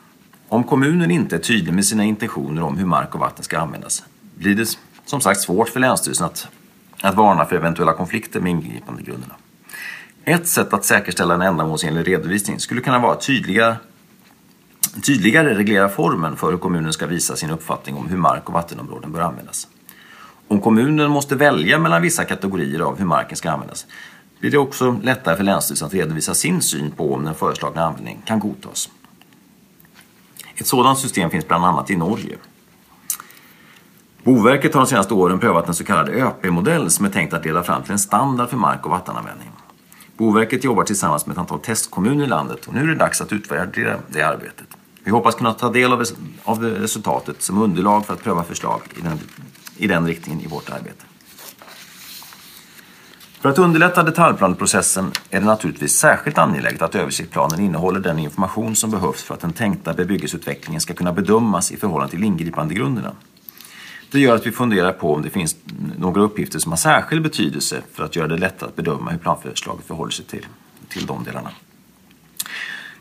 Om 0.47 0.63
kommunen 0.63 1.11
inte 1.11 1.35
är 1.35 1.39
tydlig 1.39 1.73
med 1.73 1.85
sina 1.85 2.03
intentioner 2.03 2.61
om 2.61 2.77
hur 2.77 2.85
mark 2.85 3.13
och 3.13 3.19
vatten 3.19 3.43
ska 3.43 3.59
användas 3.59 4.03
blir 4.35 4.55
det 4.55 4.77
som 5.05 5.21
sagt 5.21 5.41
svårt 5.41 5.69
för 5.69 5.79
Länsstyrelsen 5.79 6.25
att, 6.25 6.47
att 7.01 7.15
varna 7.15 7.45
för 7.45 7.55
eventuella 7.55 7.93
konflikter 7.93 8.39
med 8.39 8.51
ingripandegrunderna. 8.51 9.35
Ett 10.25 10.47
sätt 10.47 10.73
att 10.73 10.85
säkerställa 10.85 11.33
en 11.33 11.41
ändamålsenlig 11.41 12.07
redovisning 12.07 12.59
skulle 12.59 12.81
kunna 12.81 12.99
vara 12.99 13.15
tydliga, 13.15 13.77
tydligare 15.05 15.53
reglera 15.53 15.89
formen 15.89 16.35
för 16.35 16.51
hur 16.51 16.57
kommunen 16.57 16.93
ska 16.93 17.07
visa 17.07 17.35
sin 17.35 17.49
uppfattning 17.49 17.95
om 17.95 18.07
hur 18.07 18.17
mark 18.17 18.47
och 18.47 18.53
vattenområden 18.53 19.11
bör 19.11 19.21
användas. 19.21 19.67
Om 20.47 20.61
kommunen 20.61 21.11
måste 21.11 21.35
välja 21.35 21.79
mellan 21.79 22.01
vissa 22.01 22.25
kategorier 22.25 22.79
av 22.79 22.97
hur 22.97 23.05
marken 23.05 23.37
ska 23.37 23.51
användas 23.51 23.85
blir 24.39 24.51
det 24.51 24.57
också 24.57 24.99
lättare 25.03 25.35
för 25.35 25.43
Länsstyrelsen 25.43 25.87
att 25.87 25.93
redovisa 25.93 26.33
sin 26.33 26.61
syn 26.61 26.91
på 26.91 27.13
om 27.13 27.25
den 27.25 27.35
föreslagna 27.35 27.85
användningen 27.85 28.21
kan 28.21 28.39
godtas. 28.39 28.89
Ett 30.55 30.67
sådant 30.67 30.99
system 30.99 31.29
finns 31.29 31.47
bland 31.47 31.65
annat 31.65 31.89
i 31.89 31.95
Norge. 31.95 32.37
Boverket 34.25 34.73
har 34.73 34.81
de 34.81 34.87
senaste 34.87 35.13
åren 35.13 35.39
prövat 35.39 35.67
en 35.67 35.73
så 35.73 35.83
kallad 35.83 36.09
ÖP-modell 36.09 36.89
som 36.89 37.05
är 37.05 37.09
tänkt 37.09 37.33
att 37.33 37.45
leda 37.45 37.63
fram 37.63 37.83
till 37.83 37.91
en 37.91 37.99
standard 37.99 38.49
för 38.49 38.57
mark 38.57 38.85
och 38.85 38.91
vattenanvändning. 38.91 39.49
Boverket 40.17 40.63
jobbar 40.63 40.83
tillsammans 40.83 41.25
med 41.25 41.33
ett 41.33 41.39
antal 41.39 41.59
testkommuner 41.59 42.23
i 42.23 42.27
landet 42.27 42.65
och 42.65 42.73
nu 42.73 42.81
är 42.81 42.87
det 42.87 42.95
dags 42.95 43.21
att 43.21 43.33
utvärdera 43.33 43.97
det 44.07 44.21
arbetet. 44.21 44.67
Vi 45.03 45.11
hoppas 45.11 45.35
kunna 45.35 45.53
ta 45.53 45.69
del 45.69 45.93
av 46.43 46.61
resultatet 46.61 47.41
som 47.41 47.57
underlag 47.61 48.05
för 48.05 48.13
att 48.13 48.23
pröva 48.23 48.43
förslag 48.43 48.81
i 48.97 49.01
den, 49.01 49.19
i 49.77 49.87
den 49.87 50.07
riktningen 50.07 50.41
i 50.41 50.47
vårt 50.47 50.69
arbete. 50.69 51.05
För 53.39 53.49
att 53.49 53.59
underlätta 53.59 54.03
detaljplaneprocessen 54.03 55.11
är 55.29 55.39
det 55.39 55.45
naturligtvis 55.45 55.93
särskilt 55.93 56.37
angeläget 56.37 56.81
att 56.81 56.95
översiktsplanen 56.95 57.59
innehåller 57.59 57.99
den 57.99 58.19
information 58.19 58.75
som 58.75 58.91
behövs 58.91 59.23
för 59.23 59.33
att 59.33 59.41
den 59.41 59.53
tänkta 59.53 59.93
bebyggelseutvecklingen 59.93 60.81
ska 60.81 60.93
kunna 60.93 61.13
bedömas 61.13 61.71
i 61.71 61.77
förhållande 61.77 62.11
till 62.11 62.23
ingripandegrunderna. 62.23 63.11
Det 64.15 64.21
gör 64.21 64.35
att 64.35 64.47
vi 64.47 64.51
funderar 64.51 64.91
på 64.91 65.13
om 65.13 65.21
det 65.21 65.29
finns 65.29 65.55
några 65.97 66.21
uppgifter 66.21 66.59
som 66.59 66.71
har 66.71 66.77
särskild 66.77 67.21
betydelse 67.21 67.81
för 67.93 68.03
att 68.03 68.15
göra 68.15 68.27
det 68.27 68.37
lättare 68.37 68.69
att 68.69 68.75
bedöma 68.75 69.11
hur 69.11 69.17
planförslaget 69.17 69.85
förhåller 69.85 70.11
sig 70.11 70.25
till, 70.25 70.45
till 70.89 71.05
de 71.05 71.23
delarna. 71.23 71.49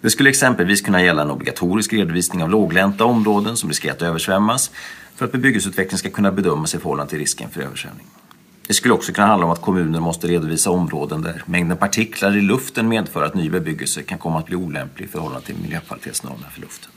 Det 0.01 0.11
skulle 0.11 0.31
exempelvis 0.31 0.81
kunna 0.81 1.03
gälla 1.03 1.23
en 1.23 1.31
obligatorisk 1.31 1.93
redovisning 1.93 2.43
av 2.43 2.51
låglänta 2.51 3.05
områden 3.05 3.57
som 3.57 3.69
riskerar 3.69 3.95
att 3.95 4.03
översvämmas 4.03 4.71
för 5.17 5.25
att 5.25 5.33
bebyggelseutvecklingen 5.33 5.99
ska 5.99 6.11
kunna 6.11 6.33
bedömas 6.33 6.75
i 6.75 6.79
förhållande 6.79 7.11
till 7.11 7.19
risken 7.19 7.51
för 7.51 7.61
översvämning. 7.61 8.07
Det 8.67 8.75
skulle 8.75 8.95
också 8.95 9.13
kunna 9.13 9.27
handla 9.27 9.47
om 9.47 9.53
att 9.53 9.63
kommuner 9.63 10.01
måste 10.01 10.27
redovisa 10.27 10.71
områden 10.71 11.23
där 11.23 11.43
mängden 11.47 11.77
partiklar 11.77 12.37
i 12.37 12.41
luften 12.41 12.89
medför 12.89 13.25
att 13.25 13.35
ny 13.35 13.51
bebyggelse 13.51 14.03
kan 14.03 14.19
komma 14.19 14.39
att 14.39 14.47
bli 14.47 14.57
olämplig 14.57 15.07
i 15.07 15.09
förhållande 15.09 15.47
till 15.47 15.57
miljökvalitetsnormerna 15.63 16.51
för 16.51 16.61
luften. 16.61 16.91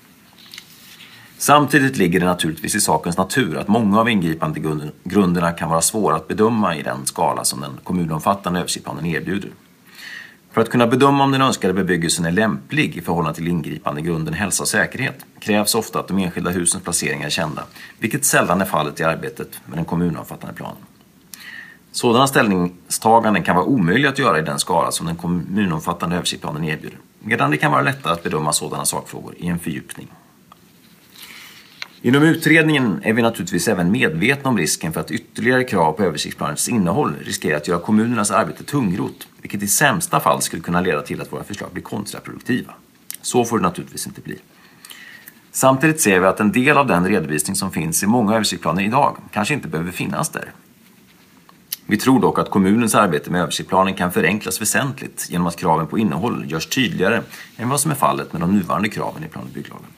Samtidigt 1.40 1.98
ligger 1.98 2.20
det 2.20 2.26
naturligtvis 2.26 2.76
i 2.76 2.80
sakens 2.80 3.18
natur 3.18 3.58
att 3.58 3.68
många 3.68 4.00
av 4.00 4.10
ingripande 4.10 4.60
grunderna 5.04 5.52
kan 5.52 5.70
vara 5.70 5.82
svåra 5.82 6.16
att 6.16 6.28
bedöma 6.28 6.76
i 6.76 6.82
den 6.82 7.06
skala 7.06 7.44
som 7.44 7.62
den 7.62 7.72
kommunomfattande 7.84 8.60
översiktsplanen 8.60 9.06
erbjuder. 9.06 9.52
För 10.52 10.62
att 10.62 10.70
kunna 10.70 10.88
bedöma 10.88 11.24
om 11.24 11.32
den 11.32 11.42
önskade 11.42 11.74
bebyggelsen 11.74 12.26
är 12.26 12.32
lämplig 12.32 12.98
i 12.98 13.02
förhållande 13.02 13.36
till 13.36 13.48
ingripande 13.48 14.02
grunden 14.02 14.34
hälsa 14.34 14.64
och 14.64 14.68
säkerhet 14.68 15.26
krävs 15.40 15.76
ofta 15.76 16.00
att 16.00 16.08
de 16.08 16.18
enskilda 16.18 16.52
husens 16.52 16.84
placeringar 16.84 17.26
är 17.26 17.30
kända, 17.30 17.64
vilket 18.00 18.26
sällan 18.26 18.62
är 18.62 18.66
fallet 18.66 19.00
i 19.00 19.04
arbetet 19.04 19.62
med 19.66 19.78
den 19.78 19.86
kommunomfattande 19.86 20.56
planen. 20.56 20.78
Sådana 21.92 22.28
ställningstaganden 22.28 23.44
kan 23.44 23.56
vara 23.56 23.66
omöjliga 23.66 24.10
att 24.10 24.20
göra 24.20 24.40
i 24.40 24.42
den 24.42 24.60
skala 24.60 24.92
som 24.92 25.06
den 25.06 25.16
kommunomfattande 25.16 26.16
översiktsplanen 26.16 26.64
erbjuder, 26.64 27.00
medan 27.20 27.52
det 27.52 27.58
kan 27.58 27.72
vara 27.72 27.82
lättare 27.82 28.14
att 28.14 28.24
bedöma 28.24 28.54
sådana 28.54 28.86
sakfrågor 28.86 29.36
i 29.38 29.48
en 29.48 29.60
fördjupning. 29.60 30.08
Inom 32.02 32.24
utredningen 32.24 33.00
är 33.04 33.14
vi 33.14 33.22
naturligtvis 33.22 33.68
även 33.68 33.92
medvetna 33.92 34.50
om 34.50 34.58
risken 34.58 34.94
för 34.94 35.02
att 35.02 35.12
ytterligare 35.12 35.64
krav 35.64 35.94
på 35.94 36.04
översiktsplanens 36.04 36.70
innehåll 36.70 37.16
riskerar 37.26 37.58
att 37.58 37.68
göra 37.68 37.80
kommunernas 37.80 38.32
arbete 38.32 38.64
tungrot, 38.64 39.28
vilket 39.42 39.64
i 39.64 39.68
sämsta 39.68 40.20
fall 40.20 40.42
skulle 40.42 40.62
kunna 40.62 40.82
leda 40.82 41.02
till 41.02 41.22
att 41.22 41.34
våra 41.34 41.44
förslag 41.44 41.70
blir 41.74 41.84
kontraproduktiva. 41.84 42.74
Så 43.22 43.46
får 43.46 43.58
det 43.58 43.64
naturligtvis 43.64 44.08
inte 44.08 44.22
bli. 44.22 44.38
Samtidigt 45.52 46.02
ser 46.02 46.20
vi 46.20 46.26
att 46.26 46.40
en 46.40 46.52
del 46.52 46.78
av 46.78 46.88
den 46.88 47.08
redovisning 47.08 47.56
som 47.56 47.72
finns 47.72 48.04
i 48.04 48.08
många 48.08 48.34
översiktsplaner 48.34 48.84
idag 48.84 49.18
kanske 49.34 49.54
inte 49.54 49.68
behöver 49.68 49.92
finnas 49.92 50.30
där. 50.30 50.52
Vi 51.86 51.98
tror 51.98 52.22
dock 52.22 52.40
att 52.40 52.50
kommunens 52.50 52.96
arbete 52.96 53.32
med 53.32 53.42
översiktsplanen 53.42 53.94
kan 53.94 54.12
förenklas 54.12 54.62
väsentligt 54.62 55.28
genom 55.30 55.48
att 55.48 55.56
kraven 55.56 55.88
på 55.88 56.00
innehåll 56.00 56.46
görs 56.48 56.66
tydligare 56.66 57.22
än 57.58 57.70
vad 57.70 57.80
som 57.80 57.92
är 57.92 57.96
fallet 57.96 58.34
med 58.34 58.42
de 58.42 58.54
nuvarande 58.54 58.90
kraven 58.90 59.24
i 59.24 59.28
plan 59.28 59.44
och 59.44 59.54
bygglagen. 59.54 59.97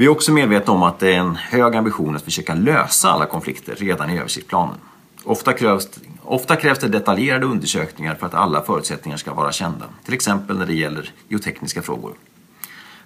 Vi 0.00 0.06
är 0.06 0.10
också 0.10 0.32
medvetna 0.32 0.72
om 0.72 0.82
att 0.82 0.98
det 0.98 1.14
är 1.14 1.18
en 1.18 1.36
hög 1.36 1.76
ambition 1.76 2.16
att 2.16 2.22
försöka 2.22 2.54
lösa 2.54 3.10
alla 3.10 3.26
konflikter 3.26 3.74
redan 3.74 4.10
i 4.10 4.18
översiktsplanen. 4.18 4.76
Ofta 5.24 5.52
krävs, 5.52 5.88
ofta 6.22 6.56
krävs 6.56 6.78
det 6.78 6.88
detaljerade 6.88 7.46
undersökningar 7.46 8.14
för 8.14 8.26
att 8.26 8.34
alla 8.34 8.62
förutsättningar 8.62 9.16
ska 9.16 9.34
vara 9.34 9.52
kända, 9.52 9.84
till 10.04 10.14
exempel 10.14 10.58
när 10.58 10.66
det 10.66 10.74
gäller 10.74 11.12
geotekniska 11.28 11.82
frågor. 11.82 12.12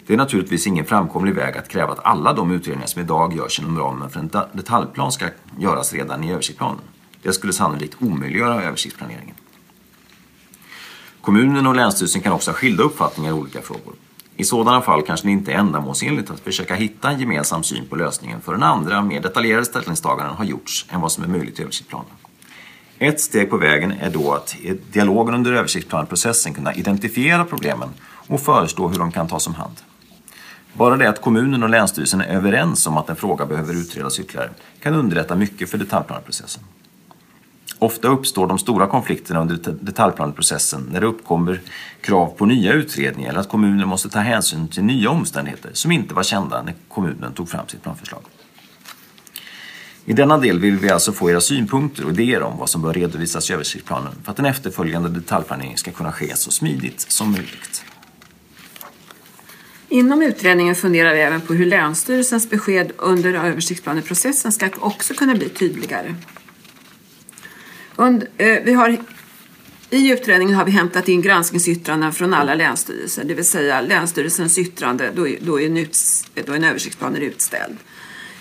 Det 0.07 0.13
är 0.13 0.17
naturligtvis 0.17 0.67
ingen 0.67 0.85
framkomlig 0.85 1.35
väg 1.35 1.57
att 1.57 1.69
kräva 1.69 1.93
att 1.93 2.05
alla 2.05 2.33
de 2.33 2.51
utredningar 2.51 2.87
som 2.87 3.03
idag 3.03 3.37
görs 3.37 3.61
inom 3.61 3.79
ramen 3.79 4.11
för 4.11 4.21
en 4.21 4.31
detaljplan 4.53 5.13
ska 5.13 5.27
göras 5.59 5.93
redan 5.93 6.25
i 6.25 6.33
översiktsplanen. 6.33 6.81
Det 7.23 7.33
skulle 7.33 7.53
sannolikt 7.53 7.97
omöjliggöra 8.01 8.63
översiktsplaneringen. 8.63 9.35
Kommunen 11.21 11.67
och 11.67 11.77
Länsstyrelsen 11.77 12.23
kan 12.23 12.33
också 12.33 12.51
ha 12.51 12.57
skilda 12.57 12.83
uppfattningar 12.83 13.31
i 13.31 13.35
olika 13.35 13.63
frågor. 13.63 13.95
I 14.37 14.45
sådana 14.45 14.81
fall 14.81 15.03
kanske 15.03 15.27
det 15.27 15.33
inte 15.33 15.53
är 15.53 15.57
ändamålsenligt 15.57 16.31
att 16.31 16.41
försöka 16.41 16.75
hitta 16.75 17.11
en 17.11 17.21
gemensam 17.21 17.63
syn 17.63 17.87
på 17.89 17.97
lösningen 17.97 18.41
förrän 18.41 18.63
andra, 18.63 19.03
mer 19.03 19.21
detaljerade 19.21 19.65
ställningstaganden 19.65 20.37
har 20.37 20.45
gjorts 20.45 20.87
än 20.91 21.01
vad 21.01 21.13
som 21.13 21.25
är 21.25 21.29
möjligt 21.29 21.59
i 21.59 21.63
översiktsplanen. 21.63 22.11
Ett 22.99 23.21
steg 23.21 23.51
på 23.51 23.57
vägen 23.57 23.93
är 23.93 24.11
då 24.11 24.33
att 24.33 24.57
i 24.57 24.81
dialogen 24.93 25.35
under 25.35 25.53
översiktsplanprocessen 25.53 26.55
kunna 26.55 26.75
identifiera 26.75 27.45
problemen 27.45 27.89
och 28.27 28.41
föreslå 28.41 28.89
hur 28.89 28.99
de 28.99 29.13
kan 29.13 29.29
tas 29.29 29.47
om 29.47 29.55
hand. 29.55 29.77
Bara 30.73 30.97
det 30.97 31.09
att 31.09 31.21
kommunen 31.21 31.63
och 31.63 31.69
Länsstyrelsen 31.69 32.21
är 32.21 32.37
överens 32.37 32.87
om 32.87 32.97
att 32.97 33.11
en 33.11 33.17
fråga 33.17 33.47
behöver 33.47 33.75
utredas 33.75 34.21
ytterligare 34.21 34.51
kan 34.83 34.95
underlätta 34.95 35.35
mycket 35.35 35.71
för 35.71 35.79
detaljplaneprocessen. 35.79 36.63
Ofta 37.79 38.09
uppstår 38.09 38.47
de 38.47 38.59
stora 38.59 38.87
konflikterna 38.87 39.41
under 39.41 39.57
detaljplaneprocessen 39.81 40.89
när 40.93 41.01
det 41.01 41.07
uppkommer 41.07 41.61
krav 42.01 42.27
på 42.27 42.47
nya 42.47 42.73
utredningar 42.73 43.31
eller 43.31 43.41
att 43.41 43.49
kommunen 43.49 43.89
måste 43.89 44.09
ta 44.09 44.19
hänsyn 44.19 44.69
till 44.69 44.85
nya 44.85 45.11
omständigheter 45.11 45.71
som 45.73 45.93
inte 45.93 46.15
var 46.15 46.23
kända 46.23 46.63
när 46.63 46.75
kommunen 46.89 47.33
tog 47.33 47.49
fram 47.49 47.69
sitt 47.69 47.83
planförslag. 47.83 48.23
I 50.07 50.13
denna 50.13 50.39
del 50.39 50.61
vill 50.61 50.79
vi 50.79 50.91
alltså 50.91 51.13
få 51.13 51.31
era 51.31 51.41
synpunkter 51.41 52.05
och 52.05 52.11
idéer 52.11 52.43
om 52.43 52.59
vad 52.59 52.71
som 52.71 52.83
bör 52.83 52.93
redovisas 52.93 53.51
i 53.51 53.53
översiktsplanen 53.53 54.13
för 54.25 54.31
att 54.31 54.37
den 54.37 54.47
efterföljande 54.47 55.09
detaljplaneringen 55.09 55.79
ska 55.79 55.91
kunna 55.91 56.13
ske 56.13 56.37
så 56.37 56.51
smidigt 56.51 57.01
som 57.01 57.33
möjligt. 57.33 57.85
Inom 59.89 60.23
utredningen 60.23 60.75
funderar 60.75 61.15
vi 61.15 61.21
även 61.21 61.41
på 61.41 61.55
hur 61.55 61.67
Länsstyrelsens 61.67 62.51
besked 62.51 62.93
under 62.99 63.35
översiktsplaneprocessen 63.35 64.53
ska 64.53 64.71
också 64.81 65.15
kunna 65.15 65.35
bli 65.35 65.49
tydligare. 65.49 66.15
Und, 67.97 68.25
eh, 68.37 68.63
vi 68.65 68.73
har, 68.73 68.97
I 69.91 70.13
utredningen 70.13 70.55
har 70.55 70.65
vi 70.65 70.71
hämtat 70.71 71.09
in 71.09 71.23
granskningsyttranden 71.23 72.13
från 72.13 72.35
alla 72.35 72.55
länsstyrelser, 72.55 73.25
det 73.25 73.35
vill 73.35 73.45
säga 73.45 73.81
Länsstyrelsens 73.81 74.59
yttrande 74.59 75.11
då, 75.15 75.27
då, 75.41 75.61
en, 75.61 75.77
uts, 75.77 76.27
då 76.47 76.53
en 76.53 76.65
översiktsplan 76.65 77.17
är 77.17 77.21
utställd. 77.21 77.77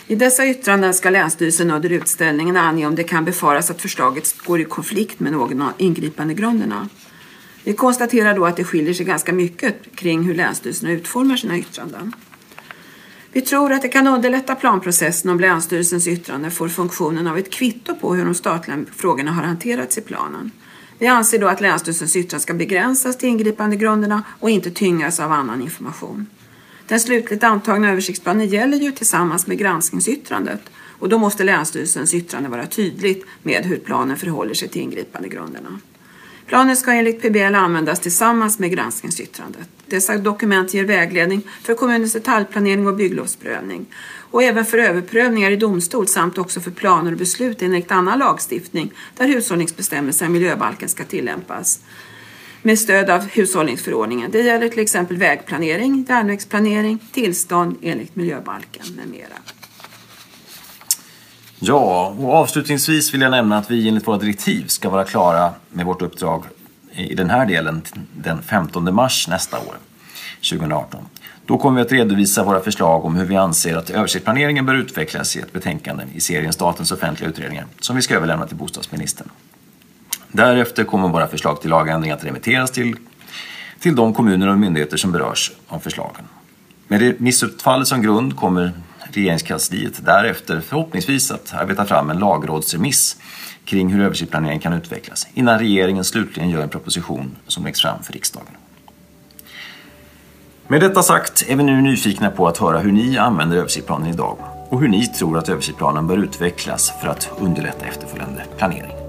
I 0.08 0.16
dessa 0.16 0.48
yttranden 0.48 0.94
ska 0.94 1.10
Länsstyrelsen 1.10 1.72
under 1.72 1.92
utställningen 1.92 2.58
ange 2.58 2.86
om 2.88 2.96
det 2.96 3.04
kan 3.04 3.26
befaras 3.26 3.72
att 3.72 3.82
förslaget 3.82 4.36
går 4.46 4.62
i 4.62 4.64
konflikt 4.64 5.20
med 5.20 5.32
någon 5.32 5.62
av 5.62 5.72
ingripandegrunderna. 5.78 6.90
Vi 7.64 7.74
konstaterar 7.74 8.36
då 8.36 8.46
att 8.46 8.58
det 8.58 8.64
skiljer 8.64 8.94
sig 8.94 9.06
ganska 9.06 9.34
mycket 9.34 9.76
kring 9.96 10.24
hur 10.24 10.36
länsstyrelserna 10.36 10.92
utformar 10.92 11.36
sina 11.36 11.58
yttranden. 11.58 12.14
Vi 13.34 13.42
tror 13.42 13.72
att 13.72 13.82
det 13.82 13.88
kan 13.88 14.08
underlätta 14.08 14.56
planprocessen 14.56 15.32
om 15.32 15.40
Länsstyrelsens 15.40 16.08
yttrande 16.08 16.52
får 16.52 16.70
funktionen 16.70 17.28
av 17.28 17.38
ett 17.38 17.52
kvitto 17.52 17.96
på 17.96 18.16
hur 18.16 18.26
de 18.26 18.36
statliga 18.36 18.86
frågorna 18.96 19.32
har 19.32 19.44
hanterats 19.44 19.98
i 19.98 20.02
planen. 20.02 20.52
Vi 21.00 21.08
anser 21.08 21.40
då 21.40 21.48
att 21.48 21.62
Länsstyrelsens 21.62 22.16
yttrande 22.16 22.42
ska 22.42 22.54
begränsas 22.54 23.18
till 23.18 23.30
ingripandegrunderna 23.30 24.24
och 24.40 24.50
inte 24.50 24.72
tyngas 24.72 25.20
av 25.20 25.32
annan 25.32 25.62
information. 25.62 26.26
Den 26.88 27.00
slutligt 27.00 27.44
antagna 27.44 27.92
översiktsplanen 27.92 28.48
gäller 28.48 28.78
ju 28.78 28.92
tillsammans 28.92 29.48
med 29.48 29.58
granskningsyttrandet 29.58 30.62
och 31.00 31.10
då 31.10 31.18
måste 31.18 31.44
Länsstyrelsens 31.44 32.14
yttrande 32.14 32.50
vara 32.50 32.66
tydligt 32.66 33.26
med 33.44 33.66
hur 33.66 33.78
planen 33.78 34.18
förhåller 34.18 34.54
sig 34.54 34.68
till 34.68 34.82
ingripandegrunderna. 34.82 35.80
Planen 36.48 36.78
ska 36.78 36.92
enligt 36.92 37.22
PBL 37.22 37.56
användas 37.56 38.00
tillsammans 38.00 38.60
med 38.60 38.72
granskningsyttrandet. 38.72 39.70
Dessa 39.86 40.18
dokument 40.18 40.74
ger 40.74 40.84
vägledning 40.84 41.42
för 41.64 41.74
kommunens 41.74 42.14
detaljplanering 42.14 42.88
och 42.88 42.96
bygglovsprövning 42.96 43.86
och 44.32 44.44
även 44.44 44.66
för 44.66 44.78
överprövningar 44.78 45.52
i 45.52 45.56
domstol 45.56 46.08
samt 46.08 46.38
också 46.38 46.62
för 46.62 46.72
planer 46.72 47.12
och 47.12 47.18
beslut 47.18 47.62
enligt 47.62 47.92
annan 47.92 48.20
lagstiftning 48.20 48.92
där 49.18 49.28
hushållningsbestämmelser 49.28 50.26
i 50.26 50.30
miljöbalken 50.30 50.90
ska 50.90 51.04
tillämpas 51.04 51.80
med 52.62 52.80
stöd 52.80 53.10
av 53.10 53.22
hushållningsförordningen. 53.22 54.32
Det 54.32 54.42
gäller 54.42 54.70
till 54.70 54.80
exempel 54.80 55.18
vägplanering, 55.18 56.06
järnvägsplanering, 56.10 57.00
tillstånd 57.12 57.78
enligt 57.82 58.16
miljöbalken 58.16 58.86
med 58.96 59.08
mera. 59.08 59.63
Ja, 61.66 62.16
och 62.20 62.34
avslutningsvis 62.34 63.14
vill 63.14 63.22
jag 63.22 63.32
nämna 63.32 63.58
att 63.58 63.72
vi 63.72 63.88
enligt 63.88 64.08
våra 64.08 64.18
direktiv 64.18 64.68
ska 64.68 64.90
vara 64.90 65.04
klara 65.04 65.50
med 65.70 65.86
vårt 65.86 66.02
uppdrag 66.02 66.44
i 66.92 67.16
den 67.16 67.30
här 67.30 67.46
delen 67.46 67.82
den 68.16 68.42
15 68.42 68.96
mars 68.96 69.28
nästa 69.28 69.58
år, 69.58 69.76
2018. 70.50 71.06
Då 71.46 71.58
kommer 71.58 71.76
vi 71.76 71.86
att 71.86 71.92
redovisa 71.92 72.44
våra 72.44 72.60
förslag 72.60 73.06
om 73.06 73.16
hur 73.16 73.26
vi 73.26 73.36
anser 73.36 73.76
att 73.76 73.90
översiktsplaneringen 73.90 74.66
bör 74.66 74.76
utvecklas 74.76 75.36
i 75.36 75.40
ett 75.40 75.54
betänkande 75.54 76.04
i 76.14 76.20
serien 76.20 76.54
Statens 76.54 76.92
offentliga 76.92 77.30
utredningar 77.30 77.66
som 77.80 77.96
vi 77.96 78.02
ska 78.02 78.16
överlämna 78.16 78.48
till 78.48 78.58
bostadsministern. 78.58 79.30
Därefter 80.32 80.84
kommer 80.84 81.08
våra 81.08 81.28
förslag 81.28 81.62
till 81.62 81.70
lagändringar 81.70 82.16
att 82.16 82.26
remitteras 82.26 82.72
till, 82.72 82.96
till 83.80 83.96
de 83.96 84.14
kommuner 84.14 84.48
och 84.48 84.58
myndigheter 84.58 84.98
som 84.98 85.12
berörs 85.12 85.52
av 85.68 85.80
förslagen. 85.80 86.26
Med 86.88 87.02
remissutfallet 87.02 87.88
som 87.88 88.02
grund 88.02 88.36
kommer 88.36 88.72
regeringskansliet 89.18 90.06
därefter 90.06 90.62
förhoppningsvis 90.62 91.32
att 91.32 91.54
arbeta 91.54 91.86
fram 91.86 92.10
en 92.10 92.20
lagrådsremiss 92.20 93.18
kring 93.66 93.90
hur 93.90 94.06
översiktsplanering 94.06 94.60
kan 94.60 94.74
utvecklas 94.74 95.28
innan 95.34 95.60
regeringen 95.60 96.04
slutligen 96.04 96.50
gör 96.50 96.62
en 96.62 96.70
proposition 96.70 97.36
som 97.48 97.66
läggs 97.66 97.82
fram 97.82 98.04
för 98.04 98.14
riksdagen. 98.14 98.54
Med 100.68 100.82
detta 100.82 101.04
sagt 101.04 101.46
är 101.48 101.56
vi 101.56 101.64
nu 101.64 101.82
nyfikna 101.82 102.32
på 102.32 102.48
att 102.48 102.58
höra 102.58 102.80
hur 102.80 102.92
ni 102.92 103.18
använder 103.18 103.58
översiktsplanen 103.58 104.14
idag 104.14 104.38
och 104.70 104.82
hur 104.82 104.88
ni 104.88 105.08
tror 105.08 105.38
att 105.38 105.50
översiktsplanen 105.50 106.08
bör 106.08 106.18
utvecklas 106.18 106.94
för 107.02 107.08
att 107.08 107.30
underlätta 107.40 107.86
efterföljande 107.86 108.44
planering. 108.58 109.03